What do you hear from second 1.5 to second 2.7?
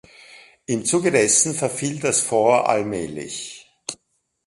verfiel das Fort